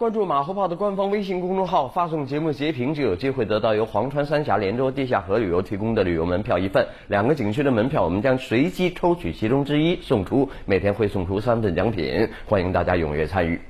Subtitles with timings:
[0.00, 6.86] 关注马后炮的官方微信公众号，发送节目截屏就有机会得到由黄川三峡连州地下河旅游提供的旅游门票一份。
[7.08, 13.60] 两个景区的门票，我们将随机抽取其中之一送出，每天会送出三份奖品，欢迎大家踊跃参与。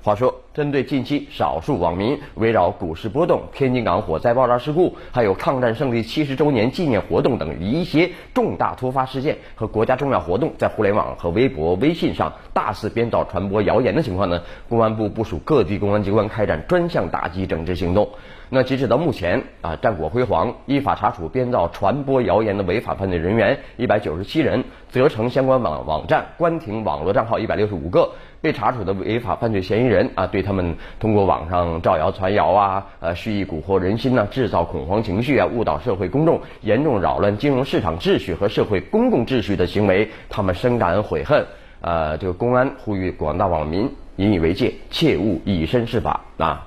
[0.00, 18.08] 话说，针对近期少数网民围绕股市波动、天津港火灾爆炸事故，还有抗战胜利七十周年纪念活动等一些重大突发事件和国家重要活动，在互联网和微博、微信上大肆编造、传播谣言的情况呢，公安部部署各地公安机关开展专项打击整治行动。
[18.50, 28.10] 那截止到目前啊，战果辉煌，依法查处编造、传播谣言的违法犯罪人员一百九十七人，责成相关网网站关停网络账号一百六十五个。
[28.40, 41.44] 被查处的违法犯罪嫌疑人啊，对他们通过网上造谣传谣啊，呃，蓄意蛊惑人心呢，制造恐慌情绪啊，误导社会公众，严重扰乱金融市场秩序和社会公共秩序的行为，他们深感悔恨。
[41.80, 46.66] 呃，这个公安呼吁广大网民引以为戒，切勿以身试法啊。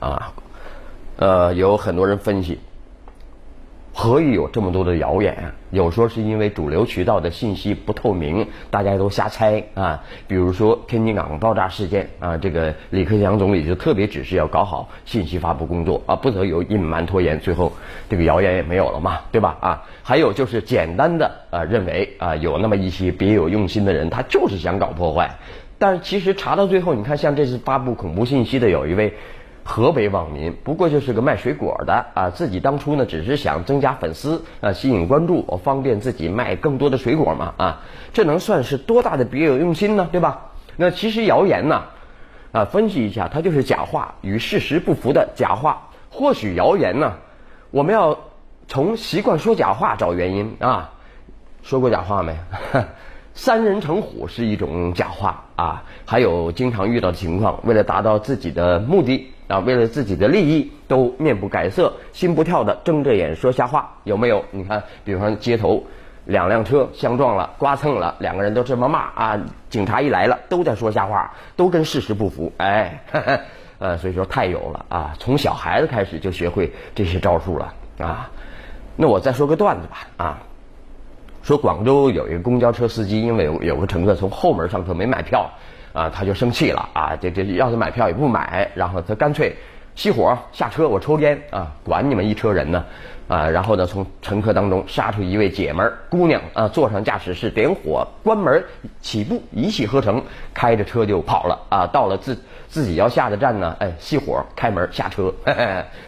[0.00, 0.32] 啊，
[1.16, 2.58] 呃，有很多人分析，
[4.02, 5.52] 何以有这么多的谣言啊？
[5.72, 10.02] 有说是因为主流渠道的信息不透明，大家都瞎猜啊。
[10.26, 17.70] 比如说天津港爆炸事件啊，这个李克强总理就特别指示要搞好信息发布工作啊，不得有隐瞒拖延，最后
[18.08, 19.58] 这个谣言也没有了嘛，对吧？
[19.60, 25.30] 啊，还有就是简单的啊，认为啊，有那么一些别有用心的人，他就是想搞破坏，
[25.78, 29.12] 但其实查到最后，你看像这次发布恐怖信息的有一位。
[29.64, 37.80] 河北网民不过就是个卖水果的啊，自己当初呢只是想增加粉丝啊，吸引关注，方便自己卖更多的水果嘛啊，
[38.12, 40.08] 这能算是多大的别有用心呢？
[40.10, 40.52] 对吧？
[40.76, 41.84] 那其实谣言呢
[42.52, 45.88] 啊，分析一下，它就是假话，与事实不符的假话。
[46.10, 47.14] 或许谣言呢，
[47.70, 48.18] 我们要
[48.66, 50.92] 从习惯说假话找原因啊。
[51.62, 52.34] 说过假话没？
[53.34, 59.32] 三人成虎是一种假话啊，还有经常遇到的情况，为了达到自己的目的。
[59.50, 64.44] 啊，为了自己的利益，都面不改色、心不跳的睁着眼说瞎话，有没有？
[64.52, 65.82] 你看，比方街头
[66.26, 72.52] 两辆车相撞了、刮蹭了，两个人都这么骂啊，警察一来了，都在说瞎话，都跟事实不符。
[72.58, 73.02] 哎，
[73.80, 78.30] 呃，所以说太有了啊，从小孩子开始就学会这些招数了啊。
[78.94, 80.38] 那我再说个段子吧啊，
[81.42, 85.50] 说广州有一个公交车司机，因为有有个乘客从后门上车没买票。
[85.92, 87.16] 啊，他就生气了啊！
[87.20, 89.56] 这这要是买票也不买，然后他干脆
[89.96, 92.84] 熄火下车，我抽烟啊，管你们一车人呢
[93.26, 93.50] 啊！
[93.50, 98.64] 然后呢，从乘客当中杀出一位姐们儿姑娘啊，坐上驾驶室点火关门
[99.00, 100.22] 起步，一气呵成，
[100.54, 101.88] 开着车就跑了啊！
[101.88, 105.34] 到了自自己要下的站呢，哎，熄火开门下车，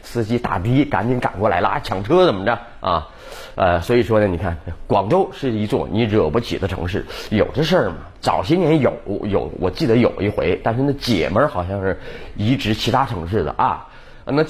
[0.02, 3.08] 司机大逼赶紧赶过来了啊，抢车怎么着啊？
[3.54, 4.56] 呃，所以说呢，你看
[4.86, 7.96] 广州是一座你惹不起的城市，有这事儿吗？
[8.20, 8.92] 早些年有
[9.24, 11.98] 有，我记得有一回，但是那姐们儿好像是
[12.36, 13.88] 移植其他城市的啊。
[14.24, 14.44] 那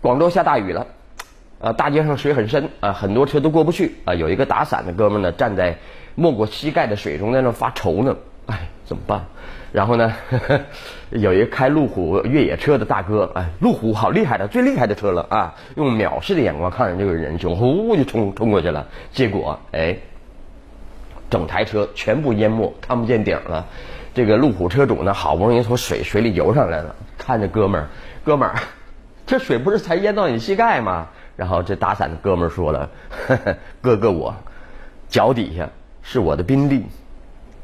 [0.00, 0.86] 广州下大雨了，
[1.58, 4.14] 呃，大街上水很深啊，很多车都过不去啊。
[4.14, 5.76] 有一个打伞的哥们儿呢，站在
[6.14, 8.16] 没过膝盖的水中，在那发愁呢。
[8.46, 9.26] 哎，怎么办？
[9.72, 10.14] 然后呢，
[11.10, 15.54] 有一个开路虎越野车的大哥，哎，路虎好厉害的，最厉害的车了啊！
[15.74, 18.86] 用藐视的眼光看着这个人兄，呼就冲冲过去了。
[19.12, 19.98] 结果，哎。
[21.28, 23.66] 整台车全部淹没，看不见顶了。
[24.14, 27.88] 这个路虎车主呢，好不容易从水水里游上来了，看着哥们儿，
[28.24, 28.54] 哥们儿，
[29.26, 31.08] 这水不是才淹到你膝盖吗？
[31.34, 32.88] 然后这打伞的哥们儿说了
[33.82, 34.36] ：“哥哥，我
[35.08, 35.68] 脚底下
[36.00, 36.86] 是我的宾利，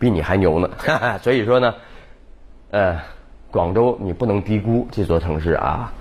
[0.02, 1.74] 比你还牛呢。”哈哈所以说呢，
[2.72, 2.98] 呃，
[3.52, 5.92] 广州你不能低估这座城市啊。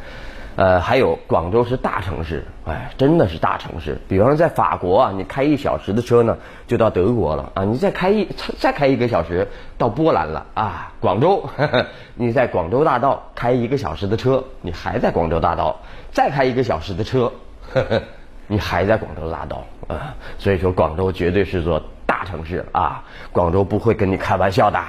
[0.57, 3.97] 呃，还有广州是大城市，哎，真的是大城市。
[4.09, 7.63] 比方说在法国啊，你开一小时的车呢，就到德国了啊。
[7.63, 8.28] 你再开一
[8.59, 9.47] 再开一个小时
[9.78, 10.91] 到波兰了啊。
[11.00, 11.50] 广州，
[12.16, 15.79] 你在广州大道开一个小时的车，你还在广州大道；
[16.12, 17.31] 再开一个小时的车，
[18.47, 20.16] 你还在广州大道啊。
[20.38, 21.81] 所以说，广州绝对是座
[22.21, 23.03] 大城市啊。
[23.31, 24.79] 广州不会跟你开玩笑的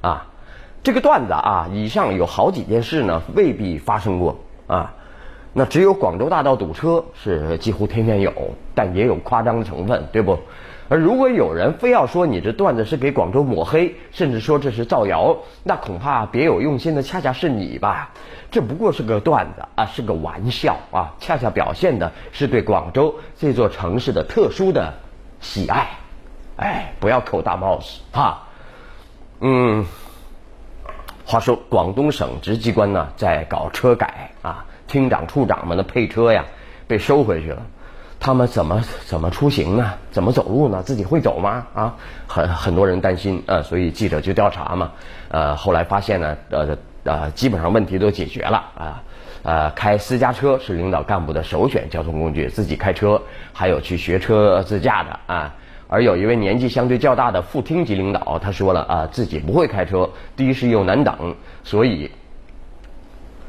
[0.00, 0.26] 啊。
[0.84, 4.38] 这个段子啊，以上有好几件事呢，未必发生过
[4.68, 4.94] 啊。
[5.52, 8.32] 那只有广州大道堵车是几乎天天有，
[8.76, 10.38] 但也有夸张的成分，对不？
[10.88, 18.10] 而如果有人非要说你这段子是给广州抹黑，甚至说这是造谣，那恐怕别有用心的恰恰是你吧？
[18.52, 24.94] 这不过是个段子啊，是个玩笑啊，恰恰表现的是对广州这座城市的特殊的
[25.40, 25.88] 喜爱。
[26.58, 28.42] 哎，不要扣大帽子哈。
[29.40, 29.86] 嗯，
[31.24, 34.64] 话说广东省直机关呢在搞车改啊。
[34.88, 36.46] 厅长、处长们的配车呀，
[36.86, 37.62] 被收回去了。
[38.18, 39.94] 他们怎么怎么出行呢？
[40.10, 40.82] 怎么走路呢？
[40.82, 41.66] 自己会走吗？
[41.74, 41.94] 啊，
[42.26, 44.92] 很很多人担心啊，所以记者就调查嘛。
[45.28, 49.02] 呃，后来发现呢，呃，呃，基本上问题都解决了啊。
[49.42, 53.20] 呃，开私家车是领导干部的首选交通工具，自己开车，
[53.52, 55.54] 还有去学车自驾的啊。
[55.88, 62.10] 而有一位年纪相对较大的副厅级领导，他说了啊，自己不会开车，的士又难等，所以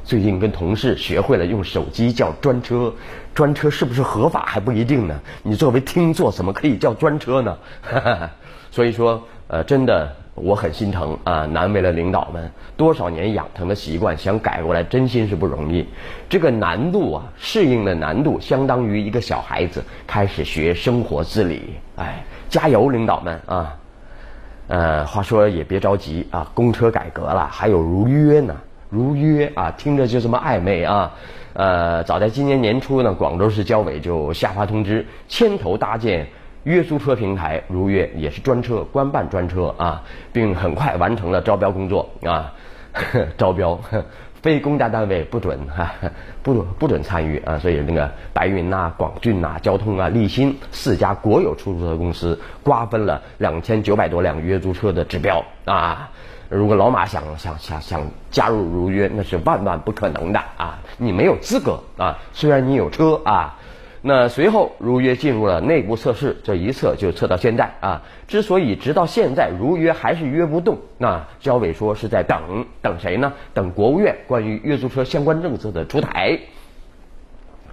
[0.04, 2.94] 最近跟同事学会了用手机叫专车。
[3.36, 5.20] 专车是不是合法还不一定呢？
[5.44, 7.58] 你作为厅座，怎么可以叫专车呢？
[8.72, 10.16] 所以说，呃，真的。
[10.42, 15.86] 我很心疼啊，难为了领导们，多少年养成的习惯，想改过来真心是不容易。
[16.30, 21.74] 这个难度啊，适应的难度，相当于一个小孩子开始学生活自理。
[21.98, 23.76] 哎，加油，领导们啊！
[24.68, 28.56] 呃，话说也别着急啊，公车改革了，还有如约呢，
[28.90, 31.12] 如约啊，听着就这么暧昧啊。
[31.54, 36.28] 呃，早在今年年初呢，广州市交委就下发通知，牵头搭建。
[36.64, 40.04] 约租车平台如约也是专车官办专车啊，
[40.34, 42.54] 并很快完成了招标工作啊，
[43.38, 43.80] 招标
[44.42, 45.92] 非公家单位不准哈
[46.44, 56.10] 不不准参与啊，所以那个白云呐、广骏呐、交通啊、立新四家国有出租车公司瓜分了两千九百多辆约租车的指标啊，
[56.50, 58.02] 如果老马想想想想
[58.32, 63.56] 加入如约，那是万万不可能的啊，你没有资格啊，虽然你有车啊。
[64.02, 68.04] 那随后如约进入了内部测试，这一测就测到现在啊。
[68.28, 73.34] 之所以直到现在如约还是约不动，那交委说是在等等谁呢？
[73.54, 76.40] 等国务院关于约租车相关政策的出台。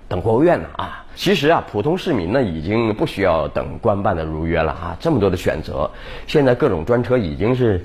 [0.08, 1.05] 等国务院呢啊？
[1.14, 4.96] 其实啊，普通市民呢已经不需要等官办的如约了啊。
[4.99, 5.90] 这么多的选择，
[6.26, 7.84] 现在各种专车已经是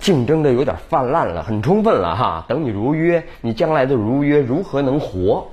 [0.00, 2.44] 竞争的有点泛滥了，很充分了哈。
[2.48, 5.48] 等你如约，你将来的如约如何能活？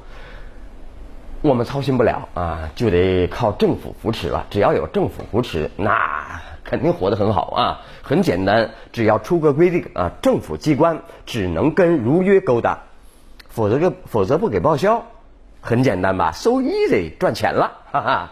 [1.43, 4.45] 我们操心不了啊，就得靠政府扶持了。
[4.51, 7.81] 只要有政府扶持，那肯定活得很好啊。
[8.03, 12.83] 很简单，只要出个规定啊，政府机关只能跟如约勾搭，
[13.49, 15.03] 否则个否则不给报销。
[15.61, 18.31] 很简单吧？So easy，赚钱了，哈哈。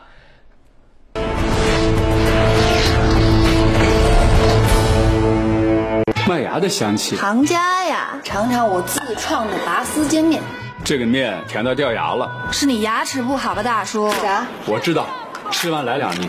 [6.28, 7.16] 麦芽的香气。
[7.16, 10.44] 行家呀，尝尝我自创的拔丝煎面。
[10.84, 14.10] 这个面甜到掉牙了，是你牙齿不好吧，大叔？
[14.14, 14.46] 啥？
[14.66, 15.06] 我知道，
[15.52, 16.28] 吃完来两粒。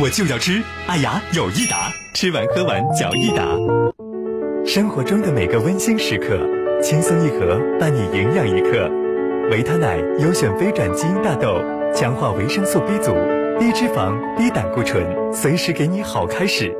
[0.00, 3.44] 我就要吃，爱牙有益达，吃完喝完嚼益达。
[4.64, 6.38] 生活中的每个温馨时刻，
[6.82, 8.88] 轻松一盒伴你营养一刻。
[9.50, 11.60] 维他奶优选非转基因大豆，
[11.94, 13.12] 强化维生素 B 族，
[13.58, 16.74] 低脂肪低胆固醇，随时给你好开始。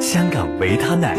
[0.00, 1.16] 香港维他奶。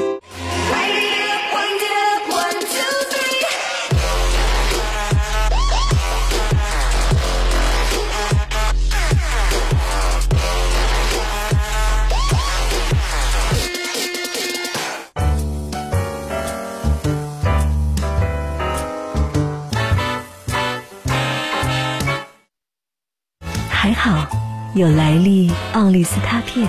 [24.77, 26.67] 有莱利奥利司他片，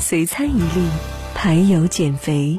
[0.00, 0.88] 随餐一粒，
[1.36, 2.58] 排油减肥。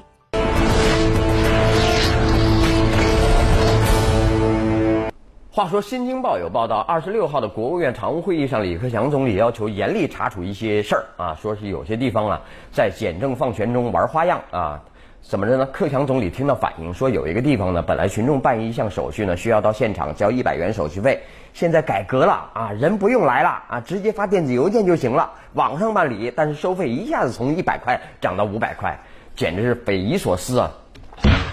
[5.51, 14.81] 话说，《新京报》有报道，二十六号的国务院常务会议上，李克强总理要求严厉查处一些事儿啊，说是有些地方啊，在简政放权中玩花样啊。
[15.27, 15.65] 怎么着呢？
[15.73, 21.19] 克强总理听到反映说，有一个地方呢，本来群众办一项手续呢，需要到现场交一百元手续费，
[21.51, 28.99] 现在改革了啊，人不用来了啊，直接发电子邮件就行了，网上办理，但是收费一下子从一百块涨到五百块，
[29.35, 30.71] 简直是匪夷所思啊！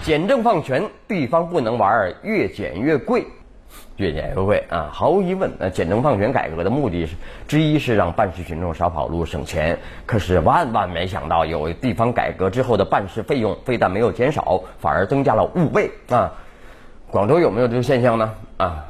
[0.03, 3.25] 简政放权，地方不能玩，越简越贵。
[3.97, 4.89] 越减越贵啊！
[4.91, 7.15] 毫无疑问，那简政放权改革的目的是
[7.47, 9.77] 之一是让办事群众少跑路省钱。
[10.05, 16.31] 可是万万没想到，有地方改革之后的办事费用非但没有减少，反而增加了五倍啊！
[17.11, 18.33] 广州有没有这个现象呢？
[18.57, 18.85] 啊，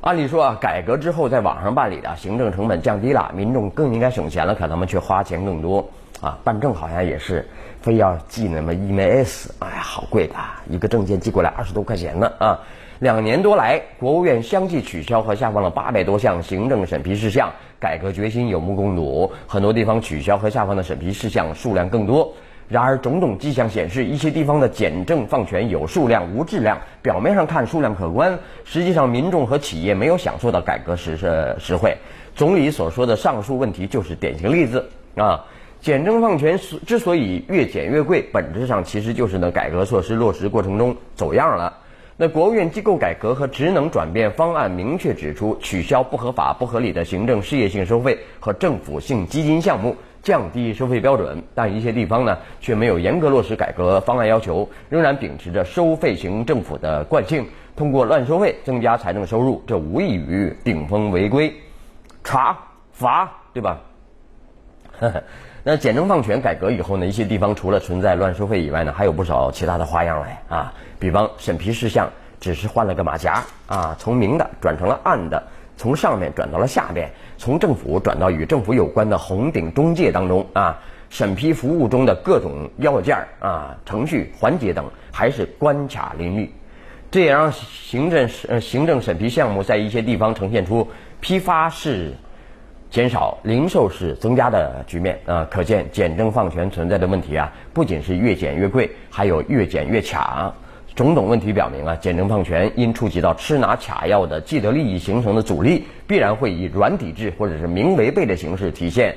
[0.00, 5.86] 按理说啊，改革之后在网上办理的行政成本降低了，民众更应该省钱了，可他们却花钱更多
[6.22, 6.38] 啊！
[6.42, 7.46] 办证好像也是，
[7.82, 10.34] 非要寄那么一枚 S，哎呀，好贵的，
[10.70, 12.58] 一个证件寄过来二十多块钱呢啊！
[13.02, 19.32] 两年多来，国务院相继取消和下放了八百多项行政审批事项，改革决心有目共睹。
[19.48, 22.32] 很多地方取消和下放的审批事项数量更多。
[22.68, 26.78] 然而，种种迹象显示，一些地方的简政放权有数量无质量。
[27.02, 31.96] 表面上看数量可观，实际上民众和企业没有享受到改革实实实惠。
[32.36, 35.44] 总理所说的上述问题就是典型例子啊！
[35.80, 36.56] 简政放权
[36.86, 41.78] 之所以越减越贵，本质上其实就是呢改革措施落实过程中走样了。
[42.22, 61.52] 那国务院机构改革和职能转变方案明确指出，取消不合法、不合理的行政事业性收费和政府性基金项目，降低收费标准，但一些地方呢却没有严格落实改革方案要求，仍然秉持着收费型政府的惯性，通过乱收费增加财政收入，这无异于顶风违规，
[62.22, 62.56] 查
[62.92, 63.80] 罚，对吧？
[65.64, 75.42] 那简政放权改革以后呢，一些地方除了存在乱收费以外呢，还有不少其他的花样来啊，比方审批事项只是换了个马甲啊，从明的转成了暗的。
[75.74, 86.52] 从上面转到了下边，从政府转到与政府有关的红顶中介当中啊，审批服务中的各种要件啊、程序环节等还是关卡林立，
[87.10, 90.88] 这也让行政呃行政审批项目在一些地方呈现出
[91.20, 92.12] 批发式
[92.92, 100.52] 减少、零售是增加的局面啊，可见简政放权存在的问题啊，不仅是越减越贵，还有越减越卡。
[100.94, 109.16] 种种问题表明啊，简政放权因触及到吃拿卡要的既得利益形成的阻力，必然会以软抵制或者是明违背的形式体现。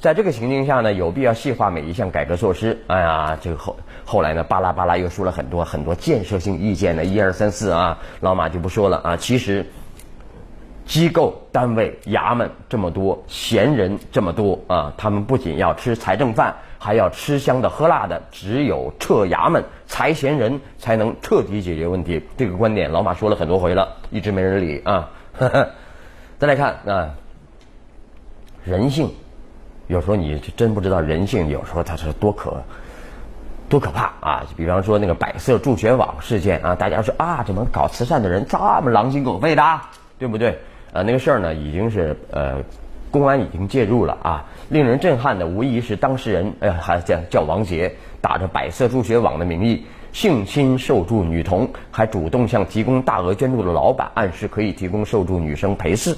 [0.00, 2.76] 在这个情境下呢，有必要细化每一项改革措施。
[2.88, 9.16] 哎呀，这个后后来呢，巴拉巴拉又说了很多很多建设性意见呢，一二三四啊，老马就不说了啊。
[9.16, 9.64] 其实。
[10.86, 14.92] 机构单位衙门这么多，闲人这么多啊！
[14.96, 18.22] 他们不仅要吃财政饭，还要吃香的喝辣的。
[18.30, 22.22] 只有撤衙门、裁闲人，才能彻底解决问题。
[22.36, 25.10] 这个观点老马说了很多回了，一直没人理啊。
[26.38, 27.14] 再来看啊，
[28.64, 29.14] 人性，
[29.86, 32.62] 有时候你真不知道人性有时候它是多可
[33.68, 34.44] 多可怕啊！
[34.56, 39.80] 比方说那个百色助学网事件啊，大家说啊，怎么搞慈善的人这么狼心狗肺的，
[40.18, 40.58] 对不对？
[40.92, 42.62] 呃，那个事儿呢，已经是呃，
[43.10, 44.44] 公安已经介入了啊。
[44.68, 56.14] 令人震撼的无疑是当事人，呃，还叫叫王杰，打着百色助学网的名义性侵受助女童，还主动向提供大额捐助的老板暗示可以提供受助女生陪侍。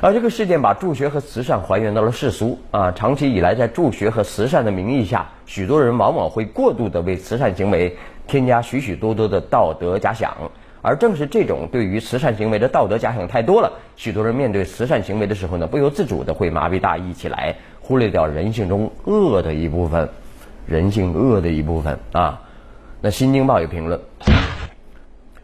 [0.00, 2.90] 而这个事件把助学和慈善还原到了世俗啊。
[2.92, 7.96] 长期以来，在助学和慈善的名义下，许多人往往会过度的为慈善行为
[8.26, 10.36] 添加许许多多的道德假想。
[10.82, 20.08] 而正是这种对于慈善行为的道德假想太多了，许多人面对慈善行为的时候呢，不由自主的会麻痹大意起来，忽略掉人性中恶的一部分，
[20.66, 22.42] 人性恶的一部分啊。
[23.00, 24.00] 那《新京报》有评论，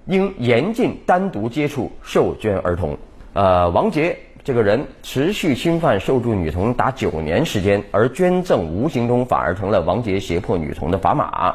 [0.07, 2.99] 应严禁单独接触受捐儿童。
[3.33, 11.54] 呃，王杰这个人持续侵犯受助女童达九年时间，而捐赠无形中反而成了王杰胁迫女童的砝码。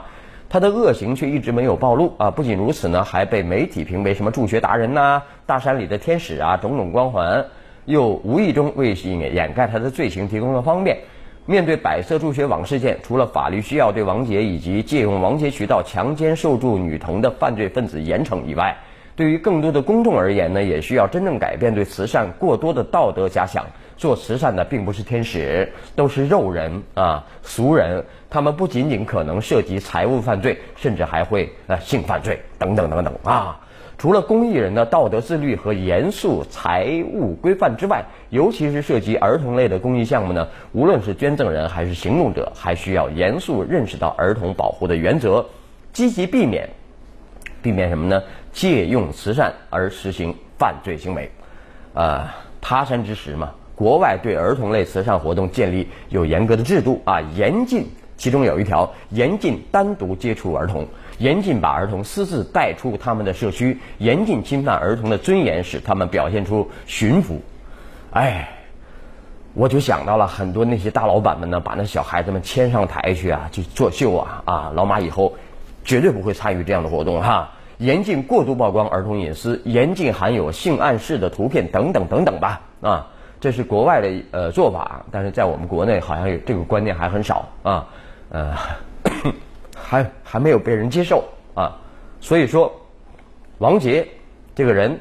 [0.53, 2.29] 他的恶行却一直没有暴露啊！
[2.29, 7.43] 不仅如此呢，还被媒体评为什么助学达人呐、大山里的天使啊，种种光环，
[7.85, 10.99] 又无意中为掩掩盖他的罪行提供了方便。
[11.47, 18.77] 面对百色助学网事件，除了法律需要对王杰以及借用王杰渠道强奸受助女童的犯罪分子严惩以外，
[19.15, 23.65] 对于更多的公众而言呢，也需要真正改变对慈善过多的道德假想。
[23.95, 28.03] 做慈善的并不是天使，都是肉人啊，俗人。
[28.33, 33.59] 他们不仅仅可能涉及财务犯罪，甚至还会呃性犯罪等等等等啊。
[33.95, 45.45] 除了公益人的道德自律和严肃财务规范之外，尤其是涉及儿童类的公益项目呢，无论是捐赠人还是行动者，还需要严肃认识到儿童保护的原则，
[45.93, 46.67] 积极避免
[47.61, 48.23] 避免什么呢？
[48.51, 51.29] 借用慈善而实行犯罪行为，
[51.93, 53.51] 啊，他山之石嘛。
[53.75, 67.41] 国外对儿童类慈善活动建立有严格的制度啊，严禁，其中有一条严禁单独接触儿童，严禁把儿童私自带出他们的社区，严禁侵犯儿童的尊严，使他们表现出驯服。
[68.11, 68.47] 哎，
[69.53, 74.71] 我就想到了很多那些大老板们呢，把那小孩子们牵上台去啊，去作秀啊啊！
[74.75, 75.33] 老马以后
[75.83, 77.51] 绝对不会参与这样的活动哈。
[77.79, 83.07] 严禁过度曝光儿童隐私，严禁含有性暗示的图片等等等等吧啊。
[83.41, 87.89] 这是国外的呃做法，但是在我们国内好像有这个观念还很少啊，
[88.33, 88.57] 呃，
[89.77, 91.23] 还还没有被人接受
[91.53, 91.77] 啊。
[92.19, 92.73] 所以说，
[93.59, 94.07] 王杰
[94.55, 94.99] 这个人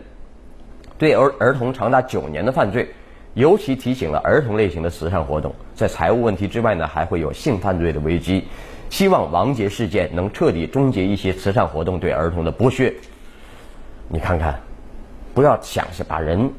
[0.99, 2.89] 对儿儿童长达九年的犯罪，
[3.33, 8.47] 尤其提醒了儿童类型的慈善活动，在财务问题之外呢，还会有性犯罪的危机。
[8.91, 12.93] 希望王杰事件能彻底终结一些慈善活动对儿童的剥削。
[14.09, 14.61] 你看看，
[15.33, 16.53] 不要想是把人。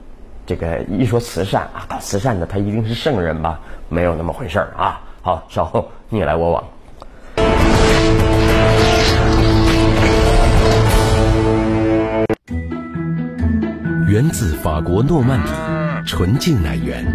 [0.46, 3.60] 这个一说慈善啊，搞慈善的他一定是圣人吧？
[3.88, 5.02] 没有那么回事儿啊！
[5.26, 6.64] 好，稍后你来我往。
[14.06, 15.50] 源自法国诺曼底
[16.06, 17.06] 纯净奶源，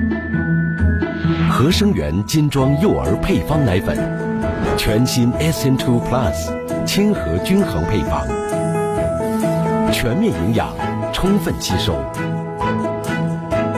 [1.50, 3.98] 合生元金装幼儿配方奶粉，
[4.78, 8.26] 全新 SN2 Plus 亲和均衡配方，
[9.92, 10.72] 全面营养，
[11.12, 11.94] 充分吸收。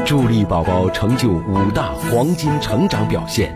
[0.07, 3.53] 助力宝宝成就五大黄金成长表现，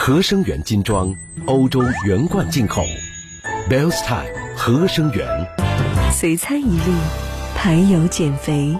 [0.00, 1.12] 合生元金装，
[1.46, 2.82] 欧洲原罐进口。
[3.68, 5.26] Bell Style 合生元，
[6.12, 6.94] 随餐一粒，
[7.56, 8.78] 排油减肥。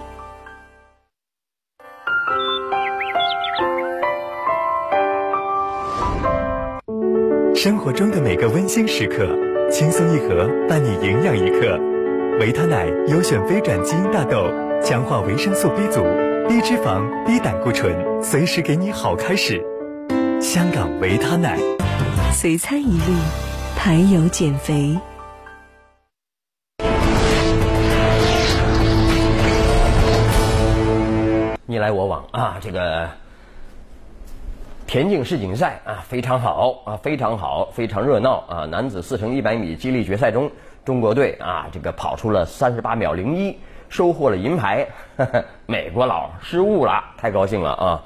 [7.53, 9.27] 生活中的每个温馨时刻，
[9.69, 11.77] 轻松一盒伴你营养一刻。
[12.39, 14.49] 维他奶优选非转基因大豆，
[14.81, 16.01] 强化维生素 B 族，
[16.47, 19.61] 低脂肪、低胆固醇，随时给你好开始。
[20.41, 21.59] 香港维他奶，
[22.31, 23.17] 随餐一粒，
[23.75, 24.97] 排油减肥。
[31.65, 33.09] 你来我往啊，这个
[34.87, 38.65] 田径世锦赛啊，非常好啊，非常好，非常热闹啊！
[38.65, 40.49] 男子四乘一百米接力决赛中，
[40.85, 44.87] 中国队啊，这个跑出了三十八秒零一，收获了银牌。
[45.65, 48.03] 美国佬失误了，太高兴了啊！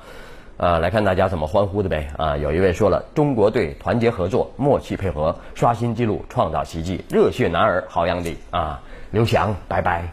[0.63, 2.38] 呃，来看大家怎么欢呼的呗啊！
[2.38, 8.79] 有一位说了，中国队团结合作，默契配合，刷新纪录，创造奇迹，热血男儿好样的啊！
[9.12, 10.08] 刘翔，拜拜。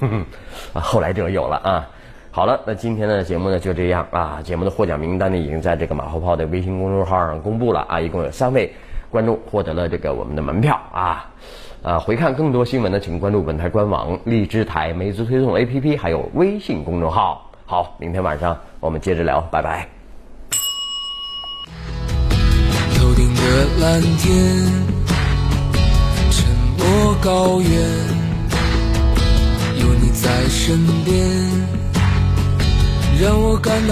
[0.00, 0.26] 哼哼，
[0.74, 1.88] 啊，后来者有了啊。
[2.32, 4.40] 好了，那今天的节目呢就这样啊。
[4.42, 8.74] 节目的获奖名单呢已经在这个马后炮的微信公众号上公布了啊，一共有三位
[9.08, 11.30] 观众获得了这个我们的门票啊。
[11.84, 17.48] 啊，回看更多新闻呢，请关注本台官网、荔枝台、美资推送 APP，还有微信公众号。
[17.64, 19.88] 好，明天晚上我们接着聊，拜拜。
[22.96, 23.40] 头顶的
[23.80, 24.34] 蓝天，
[26.32, 27.70] 沉默高原，
[29.78, 31.14] 有你在身边，
[33.20, 33.90] 让我感到。